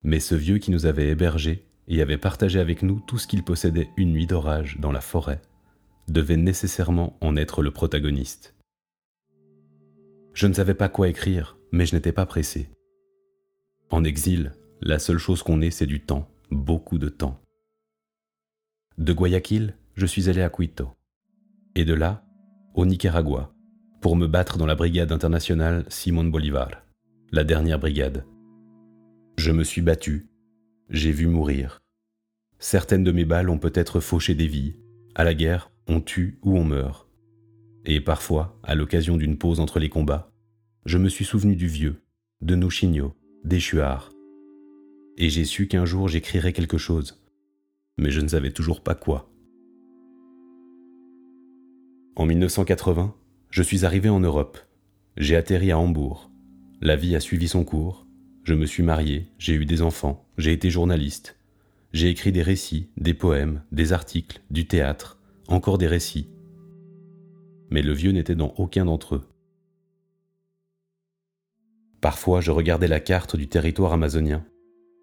Mais 0.02 0.18
ce 0.18 0.34
vieux 0.34 0.58
qui 0.58 0.72
nous 0.72 0.84
avait 0.84 1.10
hébergés 1.10 1.64
et 1.86 2.02
avait 2.02 2.18
partagé 2.18 2.58
avec 2.58 2.82
nous 2.82 2.98
tout 2.98 3.18
ce 3.18 3.28
qu'il 3.28 3.44
possédait 3.44 3.88
une 3.96 4.10
nuit 4.12 4.26
d'orage 4.26 4.78
dans 4.80 4.90
la 4.90 5.00
forêt 5.00 5.40
devait 6.08 6.36
nécessairement 6.36 7.16
en 7.20 7.36
être 7.36 7.62
le 7.62 7.70
protagoniste. 7.70 8.56
Je 10.34 10.48
ne 10.48 10.54
savais 10.54 10.74
pas 10.74 10.88
quoi 10.88 11.06
écrire, 11.06 11.56
mais 11.70 11.86
je 11.86 11.94
n'étais 11.94 12.10
pas 12.10 12.26
pressé. 12.26 12.68
En 13.90 14.02
exil, 14.02 14.54
la 14.80 14.98
seule 14.98 15.18
chose 15.18 15.44
qu'on 15.44 15.60
ait, 15.60 15.70
c'est 15.70 15.86
du 15.86 16.00
temps, 16.00 16.28
beaucoup 16.50 16.98
de 16.98 17.08
temps. 17.08 17.41
De 18.99 19.14
Guayaquil, 19.14 19.75
je 19.94 20.04
suis 20.04 20.28
allé 20.28 20.42
à 20.42 20.50
Quito. 20.50 20.90
Et 21.75 21.87
de 21.87 21.94
là, 21.94 22.25
au 22.75 22.84
Nicaragua, 22.84 23.54
pour 24.02 24.16
me 24.16 24.26
battre 24.26 24.58
dans 24.58 24.66
la 24.66 24.75
brigade 24.75 25.12
internationale 25.12 25.87
Simon 25.88 26.25
Bolivar, 26.25 26.70
la 27.30 27.42
dernière 27.42 27.78
brigade. 27.78 28.26
Je 29.38 29.50
me 29.50 29.64
suis 29.64 29.80
battu, 29.80 30.28
j'ai 30.90 31.11
vu 31.11 31.26
mourir. 31.26 31.80
Certaines 32.58 33.02
de 33.02 33.12
mes 33.12 33.25
balles 33.25 33.49
ont 33.49 33.58
peut-être 33.58 34.00
fauché 34.00 34.34
des 34.34 34.46
vies. 34.46 34.76
À 35.14 35.25
la 35.25 35.32
guerre, 35.32 35.70
on 35.88 36.02
tue 36.02 36.38
ou 36.42 36.58
on 36.58 36.64
meurt. 36.64 37.08
Et 37.87 38.00
parfois, 38.00 38.61
à 38.62 38.75
l'occasion 38.75 39.16
d'une 39.16 39.38
pause 39.38 39.58
entre 39.58 39.78
les 39.78 39.88
combats, 39.88 40.30
je 40.84 40.99
me 40.99 41.08
suis 41.08 41.25
souvenu 41.25 41.56
du 41.56 41.66
vieux, 41.66 42.02
de 42.42 42.54
nos 42.56 42.70
chignots, 42.70 43.16
des 43.44 43.58
chuards. 43.58 44.12
Et 45.16 45.30
j'ai 45.30 45.44
su 45.44 45.66
qu'un 45.66 45.87
jour 45.87 46.08
j'écrirais 46.08 46.52
quelque 46.52 46.78
chose, 46.78 47.21
mais 47.99 48.11
je 48.11 48.20
ne 48.20 48.28
savais 48.28 48.50
toujours 48.50 48.80
pas 48.80 48.94
quoi. 48.94 49.30
En 52.16 52.26
1980, 52.26 53.14
je 53.50 53.62
suis 53.62 53.84
arrivé 53.84 54.08
en 54.08 54.20
Europe. 54.20 54.58
J'ai 55.16 55.37
atterri 55.37 55.70
à 55.70 55.78
Hambourg. 55.78 56.30
La 56.80 56.96
vie 56.96 57.16
a 57.16 57.20
suivi 57.20 57.49
son 57.49 57.64
cours. 57.64 58.06
Je 58.44 58.54
me 58.54 58.66
suis 58.66 58.82
marié, 58.82 59.28
j'ai 59.38 59.54
eu 59.54 59.64
des 59.64 59.82
enfants, 59.82 60.26
j'ai 60.37 60.52
été 60.52 60.68
journaliste. 60.68 61.38
J'ai 61.92 62.08
écrit 62.08 62.32
des 62.32 62.42
récits, 62.42 62.88
des 62.96 63.14
poèmes, 63.14 63.62
des 63.70 63.92
articles, 63.92 64.40
du 64.50 64.66
théâtre, 64.66 65.18
encore 65.49 65.78
des 65.78 65.87
récits. 65.87 66.28
Mais 67.70 67.82
le 67.82 67.92
vieux 67.92 68.12
n'était 68.12 68.34
dans 68.34 68.54
aucun 68.56 68.87
d'entre 68.87 69.16
eux. 69.16 69.28
Parfois, 72.00 72.40
je 72.40 72.50
regardais 72.50 72.88
la 72.88 73.00
carte 73.00 73.37
du 73.37 73.46
territoire 73.46 73.92
amazonien. 73.92 74.44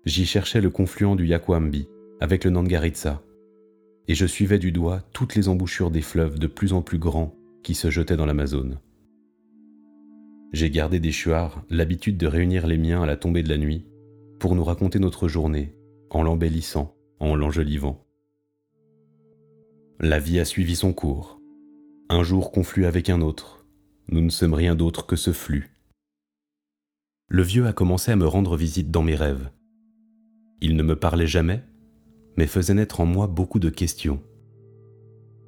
J'y 0.06 0.26
cherchais 0.26 0.62
le 0.62 0.70
confluent 0.70 1.16
du 1.16 1.26
Yakuambi 1.26 1.88
avec 2.20 2.44
le 2.44 2.52
Nangaritsa, 2.52 3.22
et 4.08 4.16
je 4.16 4.26
suivais 4.26 4.60
du 4.60 4.72
doigt 4.72 5.02
toutes 5.14 5.36
les 5.36 5.50
embouchures 5.50 5.92
des 5.92 6.02
fleuves 6.02 6.40
de 6.40 6.48
plus 6.48 6.74
en 6.74 6.82
plus 6.82 6.98
grands 6.98 7.36
qui 7.64 7.76
se 7.76 7.90
jetaient 7.90 8.18
dans 8.18 8.26
l'Amazone. 8.26 8.80
J'ai 10.52 10.72
gardé 10.72 11.00
des 11.00 11.12
chuards 11.12 11.64
l'habitude 11.70 12.18
de 12.18 12.26
réunir 12.26 12.66
les 12.66 12.78
miens 12.78 13.04
à 13.04 13.06
la 13.06 13.18
tombée 13.18 13.44
de 13.44 13.50
la 13.50 13.58
nuit 13.58 13.86
pour 14.40 14.56
nous 14.56 14.64
raconter 14.64 14.98
notre 15.00 15.28
journée 15.28 15.76
en 16.10 16.24
l'embellissant, 16.24 16.96
en 17.20 17.36
l'enjolivant. 17.36 18.04
La 20.00 20.18
vie 20.18 20.40
a 20.40 20.46
suivi 20.46 20.76
son 20.76 20.94
cours. 20.94 21.40
Un 22.10 22.24
jour 22.24 22.52
conflue 22.52 22.86
avec 22.86 23.10
un 23.10 23.22
autre. 23.22 23.66
Nous 24.08 24.22
ne 24.22 24.30
sommes 24.30 24.56
rien 24.56 24.74
d'autre 24.74 25.06
que 25.06 25.16
ce 25.16 25.32
flux. 25.32 25.76
Le 27.28 27.44
vieux 27.44 27.68
a 27.68 27.74
commencé 27.74 28.12
à 28.12 28.16
me 28.16 28.26
rendre 28.26 28.58
visite 28.58 28.90
dans 28.90 29.04
mes 29.04 29.16
rêves. 29.16 29.52
Il 30.62 30.76
ne 30.76 30.84
me 30.84 30.96
parlait 30.96 31.28
jamais, 31.28 31.64
mais 32.40 32.48
faisait 32.48 32.74
naître 32.74 33.02
en 33.02 33.06
moi 33.06 33.28
beaucoup 33.28 33.60
de 33.60 33.70
questions. 33.70 34.24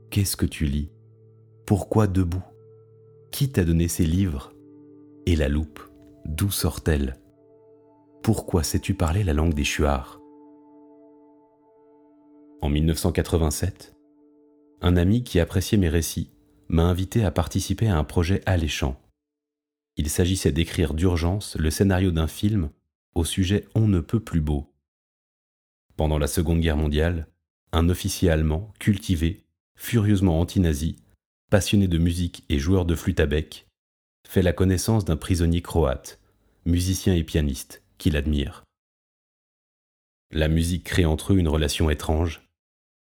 Qu'est-ce 0.09 0.35
que 0.35 0.45
tu 0.45 0.65
lis? 0.65 0.91
Pourquoi 1.65 2.05
debout? 2.05 2.43
Qui 3.31 3.49
t'a 3.49 3.63
donné 3.63 3.87
ces 3.87 4.03
livres? 4.03 4.51
Et 5.25 5.37
la 5.37 5.47
loupe, 5.47 5.79
d'où 6.25 6.51
sort-elle? 6.51 7.15
Pourquoi 8.23 8.63
sais-tu 8.63 8.93
parler 8.93 9.23
la 9.23 9.31
langue 9.31 9.53
des 9.53 9.63
chuards 9.63 10.19
En 12.61 12.67
1987, 12.67 13.95
un 14.81 14.97
ami 14.97 15.23
qui 15.23 15.39
appréciait 15.39 15.77
mes 15.77 15.87
récits 15.87 16.33
m'a 16.67 16.83
invité 16.83 17.23
à 17.23 17.31
participer 17.31 17.87
à 17.87 17.97
un 17.97 18.03
projet 18.03 18.41
alléchant. 18.45 18.99
Il 19.95 20.09
s'agissait 20.09 20.51
d'écrire 20.51 20.93
d'urgence 20.93 21.55
le 21.55 21.71
scénario 21.71 22.11
d'un 22.11 22.27
film 22.27 22.69
au 23.15 23.23
sujet 23.23 23.69
on 23.75 23.87
ne 23.87 24.01
peut 24.01 24.19
plus 24.19 24.41
beau. 24.41 24.70
Pendant 25.95 26.17
la 26.17 26.27
Seconde 26.27 26.61
Guerre 26.61 26.77
mondiale, 26.77 27.27
un 27.71 27.89
officier 27.89 28.29
allemand 28.29 28.73
cultivé, 28.79 29.43
furieusement 29.77 30.39
anti-nazi, 30.39 30.97
passionné 31.49 31.87
de 31.87 31.97
musique 31.97 32.43
et 32.49 32.59
joueur 32.59 32.85
de 32.85 32.95
flûte 32.95 33.19
à 33.19 33.25
bec, 33.25 33.67
fait 34.27 34.41
la 34.41 34.53
connaissance 34.53 35.05
d'un 35.05 35.17
prisonnier 35.17 35.61
croate, 35.61 36.19
musicien 36.65 37.13
et 37.15 37.23
pianiste, 37.23 37.83
qu'il 37.97 38.15
admire. 38.15 38.63
La 40.31 40.47
musique 40.47 40.85
crée 40.85 41.05
entre 41.05 41.33
eux 41.33 41.37
une 41.37 41.49
relation 41.49 41.89
étrange. 41.89 42.41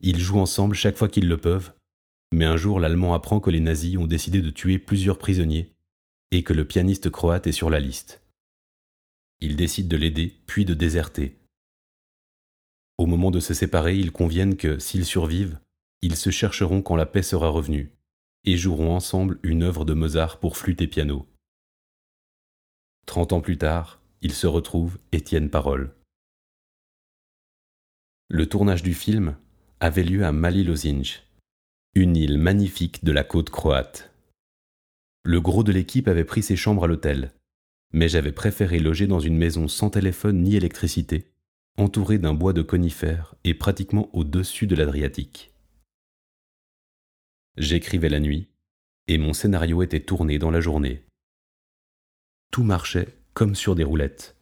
Ils 0.01 0.19
jouent 0.19 0.39
ensemble 0.39 0.75
chaque 0.75 0.97
fois 0.97 1.09
qu'ils 1.09 1.27
le 1.27 1.37
peuvent, 1.37 1.73
mais 2.31 2.45
un 2.45 2.57
jour 2.57 2.79
l'Allemand 2.79 3.13
apprend 3.13 3.39
que 3.39 3.49
les 3.49 3.59
nazis 3.59 3.97
ont 3.97 4.07
décidé 4.07 4.41
de 4.41 4.49
tuer 4.49 4.79
plusieurs 4.79 5.17
prisonniers 5.17 5.71
et 6.31 6.43
que 6.43 6.53
le 6.53 6.65
pianiste 6.65 7.09
croate 7.09 7.47
est 7.47 7.51
sur 7.51 7.69
la 7.69 7.79
liste. 7.79 8.21
Il 9.41 9.55
décide 9.55 9.87
de 9.87 9.97
l'aider, 9.97 10.35
puis 10.47 10.65
de 10.65 10.73
déserter. 10.73 11.37
Au 12.99 13.05
moment 13.05 13.31
de 13.31 13.39
se 13.39 13.53
séparer, 13.53 13.97
ils 13.97 14.11
conviennent 14.11 14.57
que, 14.57 14.77
s'ils 14.77 15.05
survivent, 15.05 15.57
ils 16.01 16.17
se 16.17 16.31
chercheront 16.31 16.81
quand 16.81 16.97
la 16.97 17.05
paix 17.05 17.23
sera 17.23 17.47
revenue 17.47 17.93
et 18.43 18.57
joueront 18.57 18.93
ensemble 18.93 19.39
une 19.41 19.63
œuvre 19.63 19.85
de 19.85 19.93
Mozart 19.93 20.37
pour 20.37 20.57
flûte 20.57 20.81
et 20.81 20.87
piano. 20.87 21.25
Trente 23.05 23.31
ans 23.31 23.39
plus 23.39 23.57
tard, 23.57 24.01
ils 24.21 24.33
se 24.33 24.47
retrouvent 24.47 24.97
et 25.13 25.21
tiennent 25.21 25.49
parole. 25.49 25.95
Le 28.27 28.49
tournage 28.49 28.83
du 28.83 28.93
film 28.93 29.37
avait 29.79 30.03
lieu 30.03 30.25
à 30.25 30.33
Mali 30.33 30.65
Lozinj, 30.65 31.23
Une 31.95 32.17
île 32.17 32.37
magnifique 32.37 33.05
de 33.05 33.13
la 33.13 33.23
côte 33.23 33.49
croate. 33.49 34.11
Le 35.23 35.39
gros 35.39 35.63
de 35.63 35.71
l'équipe 35.71 36.09
avait 36.09 36.25
pris 36.25 36.43
ses 36.43 36.57
chambres 36.57 36.83
à 36.83 36.87
l'hôtel, 36.87 37.31
mais 37.93 38.09
j'avais 38.09 38.33
préféré 38.33 38.77
loger 38.77 39.07
dans 39.07 39.21
une 39.21 39.37
maison 39.37 39.69
sans 39.69 39.89
téléphone 39.89 40.43
ni 40.43 40.57
électricité, 40.57 41.28
entourée 41.79 42.17
d'un 42.17 42.33
bois 42.33 42.53
de 42.53 42.61
conifères 42.61 43.35
et 43.43 43.53
pratiquement 43.53 44.09
au-dessus 44.13 44.67
de 44.67 44.75
l'Adriatique. 44.75 45.51
J'écrivais 47.57 48.09
la 48.09 48.19
nuit, 48.19 48.47
et 49.07 49.17
mon 49.17 49.33
scénario 49.33 49.81
était 49.81 49.99
tourné 49.99 50.39
dans 50.39 50.51
la 50.51 50.61
journée. 50.61 51.03
Tout 52.51 52.63
marchait 52.63 53.17
comme 53.33 53.55
sur 53.55 53.75
des 53.75 53.83
roulettes. 53.83 54.35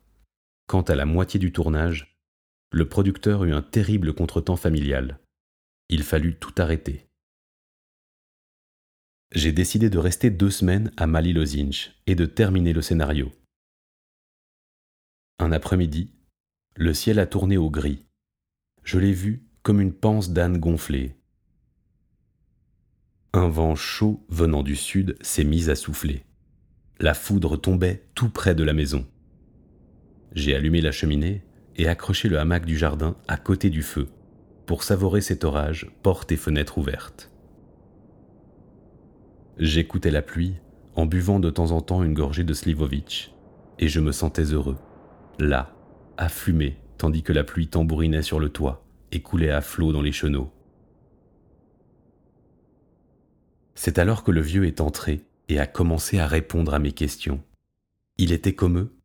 Quant 0.67 0.82
à 0.82 0.96
la 0.96 1.06
moitié 1.06 1.39
du 1.39 1.51
tournage, 1.51 2.17
le 2.72 2.88
producteur 2.88 3.44
eut 3.46 3.53
un 3.53 3.62
terrible 3.62 4.13
contretemps 4.13 4.58
familial. 4.58 5.20
Il 5.89 6.03
fallut 6.03 6.36
tout 6.36 6.53
arrêter 6.58 7.08
j'ai 9.32 9.51
décidé 9.51 9.89
de 9.89 9.98
rester 9.98 10.29
deux 10.29 10.50
semaines 10.50 10.91
à 10.98 11.06
Mali 11.06 11.34
Lozinch 11.34 11.91
et 12.08 12.15
de 12.15 12.25
terminer 12.25 12.74
le 12.74 12.82
scénario. 12.82 13.32
Un 15.39 15.51
après-midi, 15.51 16.13
le 16.77 16.93
ciel 16.93 17.17
a 17.17 17.25
tourné 17.25 17.57
au 17.57 17.72
gris. 17.72 18.05
Je 18.84 19.00
l'ai 19.00 19.12
vu 19.12 19.43
comme 19.63 19.81
une 19.81 19.93
panse 19.93 20.29
d'âne 20.29 20.60
gonflée. 20.60 21.15
Un 23.34 23.50
vent 23.50 23.75
chaud 23.75 24.24
venant 24.29 24.62
du 24.62 24.75
sud 24.75 25.17
s'est 25.22 25.43
mis 25.43 25.69
à 25.69 25.75
souffler. 25.75 26.24
La 27.00 27.15
foudre 27.15 27.57
tombait 27.57 28.03
tout 28.13 28.29
près 28.29 28.53
de 28.53 28.63
la 28.63 28.74
maison. 28.74 29.05
J'ai 30.34 30.55
allumé 30.55 30.81
la 30.81 30.91
cheminée 30.91 31.43
et 31.75 31.88
accroché 31.88 32.29
le 32.29 32.39
hamac 32.39 32.65
du 32.65 32.77
jardin 32.77 33.17
à 33.27 33.38
côté 33.38 33.69
du 33.69 33.81
feu 33.81 34.07
pour 34.67 34.84
savourer 34.84 35.22
cet 35.22 35.46
orage, 35.46 35.89
porte 36.03 36.31
et 36.31 36.38
fenêtres 36.38 36.77
ouvertes. 36.77 37.31
J'écoutais 39.57 40.12
la 40.12 40.22
pluie 40.22 40.55
en 40.96 41.05
buvant 41.05 41.39
de 41.39 41.50
temps 41.50 41.72
en 41.72 41.81
temps 41.81 42.03
une 42.03 42.13
gorgée 42.13 42.43
de 42.43 42.53
Slivovitch, 42.53 43.31
et 43.79 43.88
je 43.88 44.00
me 44.00 44.12
sentais 44.12 44.43
heureux, 44.43 44.77
là, 45.39 45.76
fumer, 46.30 46.78
tandis 46.98 47.24
que 47.24 47.34
la 47.34 47.44
pluie 47.44 47.68
tambourinait 47.68 48.24
sur 48.24 48.40
le 48.40 48.50
toit 48.50 48.86
et 49.12 49.22
coulait 49.22 49.52
à 49.52 49.62
flots 49.62 49.94
dans 49.94 50.02
les 50.02 50.12
chenaux. 50.12 50.52
C'est 53.76 54.00
alors 54.00 54.24
que 54.24 54.32
le 54.32 54.42
vieux 54.42 54.66
est 54.66 54.82
entré 54.82 55.22
et 55.50 55.60
a 55.60 55.68
commencé 55.68 56.20
à 56.20 56.28
répondre 56.28 56.74
à 56.74 56.80
mes 56.80 56.92
questions. 56.92 57.44
Il 58.18 58.32
était 58.32 58.56
comme 58.56 58.80
eux, 58.80 58.98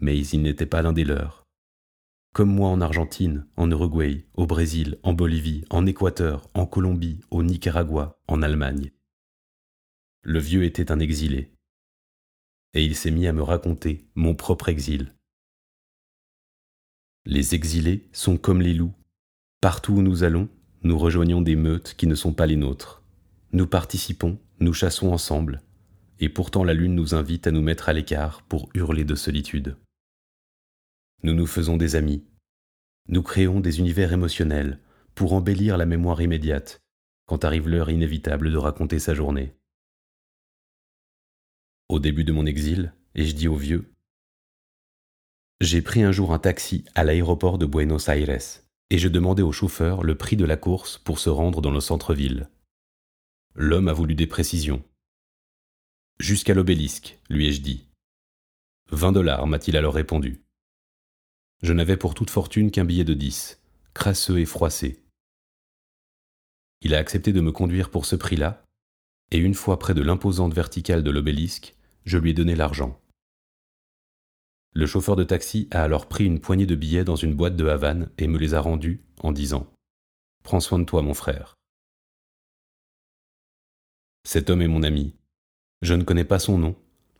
mais 0.00 0.18
il 0.18 0.42
n'était 0.42 0.66
pas 0.66 0.82
l'un 0.82 0.92
des 0.92 1.04
leurs. 1.04 1.46
Comme 2.32 2.54
moi 2.54 2.68
en 2.68 2.80
Argentine, 2.80 3.46
en 3.56 3.70
Uruguay, 3.70 4.26
au 4.34 4.46
Brésil, 4.46 4.98
en 5.02 5.14
Bolivie, 5.14 5.64
en 5.70 5.86
Équateur, 5.86 6.48
en 6.54 6.66
Colombie, 6.66 7.20
au 7.30 7.42
Nicaragua, 7.42 8.20
en 8.28 8.42
Allemagne. 8.42 8.92
Le 10.22 10.38
vieux 10.38 10.64
était 10.64 10.92
un 10.92 11.00
exilé. 11.00 11.52
Et 12.74 12.84
il 12.84 12.94
s'est 12.94 13.10
mis 13.10 13.26
à 13.26 13.32
me 13.32 13.42
raconter 13.42 14.06
mon 14.14 14.34
propre 14.34 14.68
exil. 14.68 15.14
Les 17.26 17.54
exilés 17.54 18.08
sont 18.12 18.36
comme 18.36 18.62
les 18.62 18.74
loups. 18.74 18.94
Partout 19.60 19.94
où 19.94 20.02
nous 20.02 20.24
allons, 20.24 20.48
nous 20.82 20.98
rejoignons 20.98 21.42
des 21.42 21.56
meutes 21.56 21.94
qui 21.94 22.06
ne 22.06 22.14
sont 22.14 22.32
pas 22.32 22.46
les 22.46 22.56
nôtres. 22.56 23.02
Nous 23.52 23.66
participons, 23.66 24.38
nous 24.60 24.72
chassons 24.72 25.12
ensemble, 25.12 25.62
et 26.18 26.28
pourtant 26.28 26.64
la 26.64 26.74
lune 26.74 26.94
nous 26.94 27.14
invite 27.14 27.46
à 27.46 27.50
nous 27.50 27.62
mettre 27.62 27.88
à 27.88 27.92
l'écart 27.92 28.42
pour 28.42 28.70
hurler 28.74 29.04
de 29.04 29.14
solitude. 29.14 29.76
Nous 31.22 31.34
nous 31.34 31.46
faisons 31.46 31.76
des 31.76 31.96
amis. 31.96 32.24
Nous 33.08 33.22
créons 33.22 33.60
des 33.60 33.78
univers 33.78 34.12
émotionnels 34.12 34.78
pour 35.14 35.32
embellir 35.32 35.76
la 35.76 35.86
mémoire 35.86 36.22
immédiate 36.22 36.80
quand 37.26 37.44
arrive 37.44 37.68
l'heure 37.68 37.90
inévitable 37.90 38.50
de 38.50 38.56
raconter 38.56 38.98
sa 38.98 39.14
journée 39.14 39.54
au 41.90 41.98
début 41.98 42.22
de 42.22 42.32
mon 42.32 42.46
exil, 42.46 42.94
et 43.16 43.24
je 43.24 43.34
dis 43.34 43.48
au 43.48 43.56
vieux 43.56 43.92
J'ai 45.60 45.82
pris 45.82 46.02
un 46.02 46.10
jour 46.10 46.32
un 46.32 46.38
taxi 46.38 46.86
à 46.94 47.04
l'aéroport 47.04 47.58
de 47.58 47.66
Buenos 47.66 48.08
Aires, 48.08 48.62
et 48.88 48.96
je 48.96 49.08
demandais 49.08 49.42
au 49.42 49.52
chauffeur 49.52 50.02
le 50.02 50.14
prix 50.14 50.36
de 50.36 50.46
la 50.46 50.56
course 50.56 50.96
pour 50.96 51.18
se 51.18 51.28
rendre 51.28 51.60
dans 51.60 51.70
le 51.70 51.80
centre-ville. 51.80 52.48
L'homme 53.54 53.88
a 53.88 53.92
voulu 53.92 54.14
des 54.14 54.26
précisions. 54.26 54.82
Jusqu'à 56.18 56.54
l'obélisque, 56.54 57.18
lui 57.28 57.48
ai-je 57.48 57.60
dit. 57.60 57.86
Vingt 58.90 59.12
dollars, 59.12 59.46
m'a-t-il 59.46 59.76
alors 59.76 59.94
répondu. 59.94 60.42
Je 61.62 61.74
n'avais 61.74 61.98
pour 61.98 62.14
toute 62.14 62.30
fortune 62.30 62.70
qu'un 62.70 62.86
billet 62.86 63.04
de 63.04 63.14
dix, 63.14 63.60
crasseux 63.92 64.38
et 64.38 64.46
froissé. 64.46 65.02
Il 66.80 66.94
a 66.94 66.98
accepté 66.98 67.32
de 67.32 67.40
me 67.42 67.52
conduire 67.52 67.90
pour 67.90 68.06
ce 68.06 68.16
prix-là, 68.16 68.64
et 69.30 69.38
une 69.38 69.54
fois 69.54 69.78
près 69.78 69.94
de 69.94 70.02
l'imposante 70.02 70.54
verticale 70.54 71.02
de 71.02 71.10
l'obélisque, 71.10 71.76
je 72.06 72.18
lui 72.18 72.30
ai 72.30 72.34
donné 72.34 72.54
l'argent. 72.54 72.99
Le 74.72 74.86
chauffeur 74.86 75.16
de 75.16 75.24
taxi 75.24 75.68
a 75.72 75.82
alors 75.82 76.06
pris 76.06 76.24
une 76.24 76.40
poignée 76.40 76.66
de 76.66 76.76
billets 76.76 77.04
dans 77.04 77.16
une 77.16 77.34
boîte 77.34 77.56
de 77.56 77.66
Havane 77.66 78.10
et 78.18 78.28
me 78.28 78.38
les 78.38 78.54
a 78.54 78.60
rendus 78.60 79.02
en 79.18 79.32
disant 79.32 79.66
Prends 80.44 80.60
soin 80.60 80.78
de 80.78 80.84
toi, 80.84 81.02
mon 81.02 81.14
frère. 81.14 81.56
Cet 84.24 84.48
homme 84.48 84.62
est 84.62 84.68
mon 84.68 84.82
ami. 84.82 85.16
Je 85.82 85.94
ne 85.94 86.04
connais 86.04 86.24
pas 86.24 86.38
son 86.38 86.58
nom, 86.58 86.76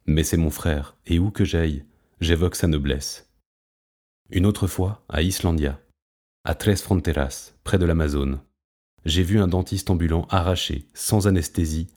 mais 0.07 0.23
c'est 0.23 0.37
mon 0.37 0.51
frère, 0.51 0.97
et 1.07 1.19
où 1.19 1.31
que 1.31 1.45
j'aille, 1.45 1.85
j'évoque 2.21 2.57
sa 2.57 2.69
noblesse. 2.69 3.31
Une 4.31 4.47
autre 4.47 4.67
fois, 4.67 5.05
à 5.09 5.23
Islandia, 5.23 5.81
à 6.45 6.55
Tres 6.55 6.83
Fronteras, 6.83 7.55
près 7.65 7.79
de 7.79 7.85
l'Amazone, 7.85 8.41
j'ai 9.05 9.23
vu 9.23 9.41
un 9.41 9.49
dentiste 9.49 9.91
ambulant 9.91 10.27
arracher, 10.29 10.87
sans 10.95 11.27
anesthésie, 11.27 11.89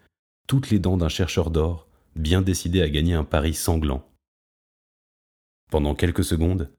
toutes 0.48 0.70
les 0.70 0.80
dents 0.80 0.98
d'un 0.98 1.10
chercheur 1.10 1.52
d'or 1.52 1.88
bien 2.16 2.42
décidé 2.42 2.82
à 2.82 2.90
gagner 2.90 3.14
un 3.14 3.24
pari 3.24 3.54
sanglant. 3.54 4.08
Pendant 5.74 5.96
quelques 5.96 6.24
secondes, 6.24 6.70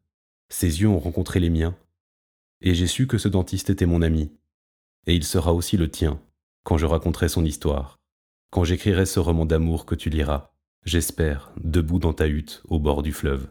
ses 0.48 0.82
yeux 0.82 0.86
ont 0.86 1.00
rencontré 1.00 1.40
les 1.40 1.50
miens, 1.50 1.76
et 2.60 2.76
j'ai 2.76 2.86
su 2.86 3.08
que 3.08 3.18
ce 3.18 3.26
dentiste 3.26 3.68
était 3.68 3.86
mon 3.86 4.02
ami, 4.02 4.30
et 5.08 5.16
il 5.16 5.24
sera 5.24 5.52
aussi 5.52 5.76
le 5.76 5.90
tien, 5.90 6.22
quand 6.62 6.78
je 6.78 6.86
raconterai 6.86 7.28
son 7.28 7.44
histoire, 7.44 7.98
quand 8.52 8.62
j'écrirai 8.62 9.04
ce 9.04 9.18
roman 9.18 9.46
d'amour 9.46 9.84
que 9.84 9.96
tu 9.96 10.10
liras, 10.10 10.52
j'espère, 10.84 11.50
debout 11.56 11.98
dans 11.98 12.12
ta 12.12 12.28
hutte 12.28 12.62
au 12.68 12.78
bord 12.78 13.02
du 13.02 13.10
fleuve. 13.10 13.50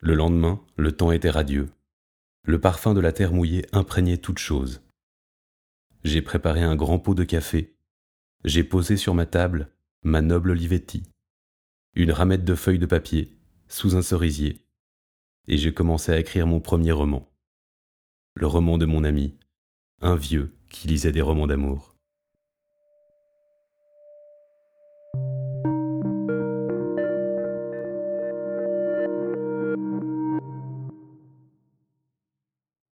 Le 0.00 0.14
lendemain, 0.14 0.64
le 0.78 0.92
temps 0.92 1.12
était 1.12 1.28
radieux. 1.28 1.68
Le 2.44 2.58
parfum 2.58 2.94
de 2.94 3.00
la 3.00 3.12
terre 3.12 3.34
mouillée 3.34 3.66
imprégnait 3.72 4.16
toute 4.16 4.38
chose. 4.38 4.80
J'ai 6.02 6.22
préparé 6.22 6.62
un 6.62 6.76
grand 6.76 6.98
pot 6.98 7.14
de 7.14 7.24
café 7.24 7.76
j'ai 8.42 8.64
posé 8.64 8.96
sur 8.96 9.12
ma 9.12 9.26
table 9.26 9.70
ma 10.02 10.22
noble 10.22 10.52
Olivetti, 10.52 11.02
une 11.94 12.10
ramette 12.10 12.44
de 12.44 12.54
feuilles 12.54 12.78
de 12.78 12.86
papier 12.86 13.38
sous 13.68 13.96
un 13.96 14.02
cerisier, 14.02 14.66
et 15.46 15.56
j'ai 15.56 15.72
commencé 15.72 16.10
à 16.12 16.18
écrire 16.18 16.46
mon 16.46 16.60
premier 16.60 16.92
roman, 16.92 17.30
le 18.34 18.46
roman 18.46 18.78
de 18.78 18.86
mon 18.86 19.04
ami, 19.04 19.38
un 20.00 20.16
vieux 20.16 20.56
qui 20.68 20.88
lisait 20.88 21.12
des 21.12 21.22
romans 21.22 21.46
d'amour. 21.46 21.93